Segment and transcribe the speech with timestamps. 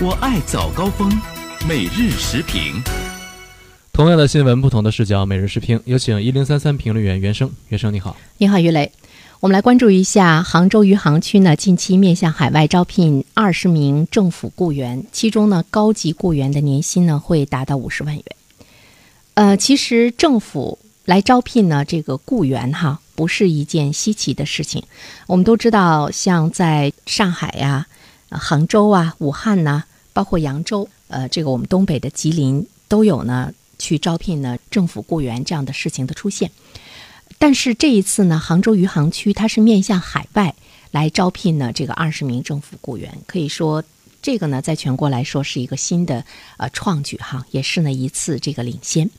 [0.00, 1.08] 我爱早高峰，
[1.68, 2.82] 每日时评。
[3.92, 5.80] 同样的新闻，不同的视角，每日时评。
[5.84, 8.90] 有请一零三三评论员袁生，袁生你好，你好于雷。
[9.38, 18.24] 我们来关注一下杭州余杭区呢，近期面向海外招聘二十名政府雇员，其中呢，高级雇员的年薪呢会达到五十万元。
[19.34, 24.82] 呃，其实政府来招聘呢，这个雇员哈，不是一件稀奇的事情。
[25.28, 27.86] 我们都知道，像在上海呀、
[28.38, 33.52] 杭州啊、武汉呐，包括扬州，呃，这个我们东北的吉林都有呢。
[33.76, 36.52] 去招聘呢政府雇员这样的事情的出现，
[37.38, 40.54] 但是这一次呢，杭州余杭区它是面向海外
[40.92, 43.82] 来招聘呢这个二十名政府雇员，可以说
[44.22, 46.24] 这个呢在全国来说是一个新的
[46.56, 49.10] 呃创举哈，也是呢一次这个领先。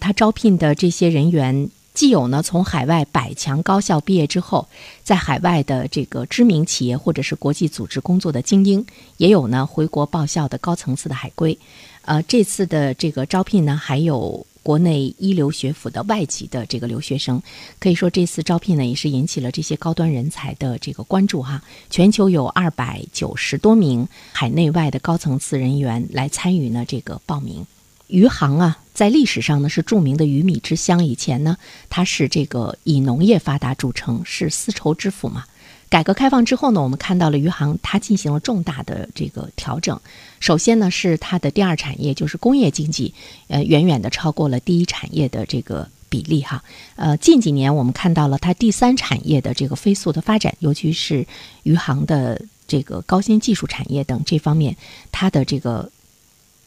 [0.00, 4.66] 他招聘的这些人员，既有呢从海外百强高校毕业之后，
[5.04, 8.84] 在海外的这个知名企业或者是国际组织工作的精英，
[9.18, 11.58] 也有呢回国报效的高层次的海归。
[12.02, 17.40] 呃，这次的这个招聘呢，还有国内一流学府的外籍的这个留学生，
[17.78, 21.62] 可以说这次招聘呢，也是引起了这些高端人才的这个关注哈。
[21.90, 27.64] 全球有二百九十多名海内外的高层次人员来参与呢这个报名。
[28.12, 31.56] 余杭啊，在历史上呢是著名的鱼米之乡，以前呢
[31.88, 35.46] 它是这个以农业发达著称，是丝绸之府嘛。
[35.88, 39.98] 改革开放之后呢，我们看到了余杭它进行了重大的这个调整。
[40.40, 43.14] 首先呢，是它的第二产业就是工业经济，
[43.48, 46.62] 呃，远远的超过了第一产业的这个比例哈。
[46.96, 51.26] 呃，近几年我们看到了它第三产业的这个飞速的发展，尤其是
[51.62, 54.76] 余杭的这个高新技术产业等这方面，
[55.10, 55.90] 它的这个。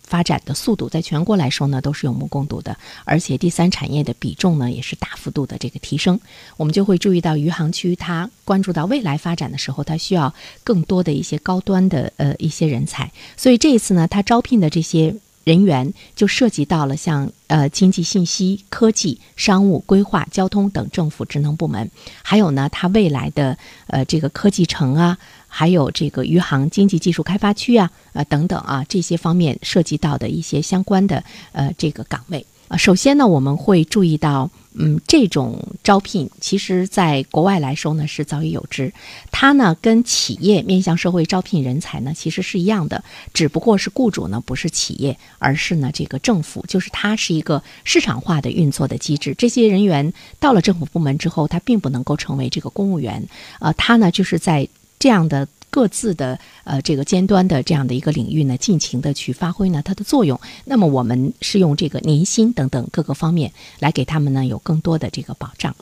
[0.06, 6.20] 发展的速度，在全国来说呢，都是有目共睹的，而且第三产业的比重呢，也是大幅度的这个提升。
[6.58, 10.34] 我们就会注意到余杭区，它关注到未来发展的时候，它需要
[10.64, 13.12] 更多的一些高端的呃一些人才。
[13.36, 21.90] 所以这一次呢，它招聘的这些人员就涉及到了像呃经济信息、科技、商务、规划、交通等政府职能部门，
[22.22, 25.18] 还有呢，它未来的呃这个科技城啊。
[25.58, 31.24] 还有这个余杭经济技术开发区啊，呃等等啊，这些方面涉及到的一些相关的
[31.54, 32.76] 呃这个岗位啊。
[32.76, 38.92] 首先呢，我们会注意到，嗯，这种招聘其实在国外来说呢是早已有之。
[39.32, 43.02] 它呢跟企业面向社会招聘人才呢其实是一样的，
[43.34, 49.34] 只不过是雇主呢不是企业，而是呢这个政府，就是它是一个市场化的运作的机制。
[49.38, 53.26] 这些人员到了政府部门之后，他并不能够成为这个公务员，
[53.62, 54.68] 呃，他呢就是在。
[55.00, 60.40] 这样的各自的呃这个尖端的这样的一个领域呢，尽情的去发挥呢它的作用。
[60.64, 65.76] 那么我们是用这个年薪等等各个方面来给他们呢有更多的这个保障。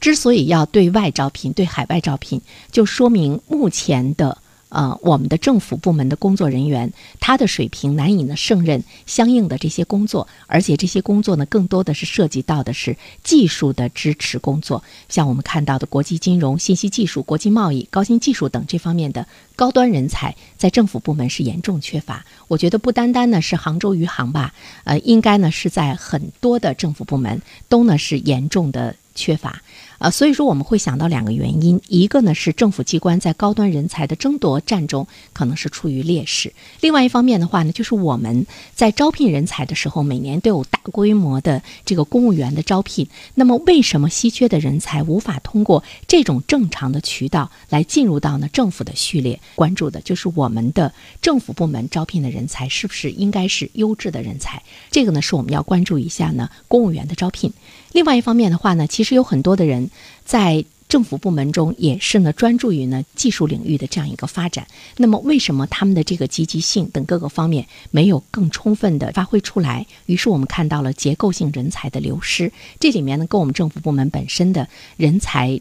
[0.00, 2.40] 之所以要对外招聘、对海外招聘，
[2.70, 4.38] 就说明目前的。
[4.70, 19.26] 呃，我们的政府部门的工作人员，他的水平难以呢胜任相应的这些工作，而且这些工作呢，更多的是涉及到的是技术的支持工作，像我们看到的国际金融、信息技术、国际贸易、高新技术等这方面的
[19.56, 22.24] 高端人才，在政府部门是严重缺乏。
[22.46, 24.52] 我觉得不单单呢是杭州余杭吧，
[24.84, 28.94] 呃，应该呢是在很多的政府部门都呢是严重的。
[29.14, 29.60] 缺乏，
[29.98, 49.40] 呃，所以说我们会想到两个原因，一个呢是政府机关在高端人才的争夺战中可能是处于劣势，另外一方面的话呢，就是我们在招聘人才的时候，每年都有大规模的这个公务员的招聘，那么为什么稀缺的人才无法通过这种正常的渠道来进入到呢政府的序列？
[49.56, 54.62] 关注的就是我们的政府部门招聘的人才是不是应该是优质的人才？
[54.92, 57.52] 这个呢是我们要关注一下呢公务员的招聘。
[57.92, 59.87] 另外一方面的话呢，其实有很多的人
[60.24, 64.66] 在政府部门中也是呢专注于呢技术领域的这样一个发展。
[64.96, 69.86] 那么为什么他们的这个积极性等各个方面没有更充分的发挥出来？
[70.06, 72.50] 于是我们看到了结构性人才的流失。
[72.80, 74.66] 这里面呢，跟我们政府部门本身的
[74.96, 75.60] 人才。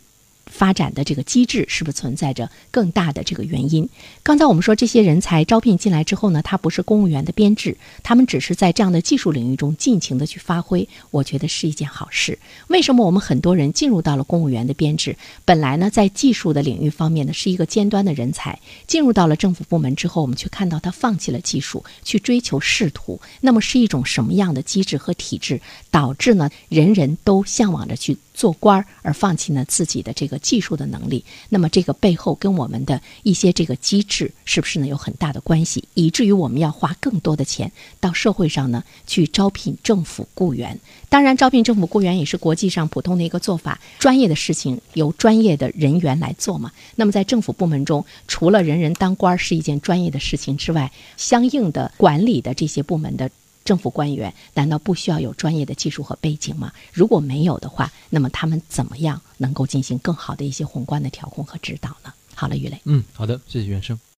[0.50, 3.88] 发展的这个机制是不是存在着更大的这个原因？
[4.24, 12.40] 刚才我们说这些人才招聘进来之后呢，他不是公务员的编制，他们只是在这样的技术领域中尽情的去发挥，我觉得是一件好事。
[12.68, 15.16] 为什么我们很多人进入到了公务员的编制？
[15.46, 23.20] 本来呢，在技术的领域方面呢，是一个尖端的人才，进入到了政府部门之后，我们却看到他放弃了技术，去追求仕途。
[23.42, 25.60] 那么是一种什么样的机制和体制，
[25.92, 28.18] 导致呢人人都向往着去？
[28.38, 40.80] 做官儿而放弃呢自己的这个技术的能力，那么这个背后跟我们的一些这个机制是不是呢有很大的关系，以至于我们要花更多的钱到社会上呢去招聘政府雇员。
[41.10, 46.72] 当然，招聘政府雇员也是国际上普通的一个做法，专业的事情由专业的人员来做嘛。
[46.96, 53.30] 那么在政府部门中，除了人人当官是一件专业的事情之外，相应的管理的这些部门的。
[53.68, 56.72] 政府官员难道不需要有专业的技术和背景吗？
[56.94, 62.14] 如果没有的话，那么他们怎么样能够进行更好的一些宏观的调控和指导呢？
[62.34, 64.00] 好了，于磊，嗯，好的，谢谢袁生。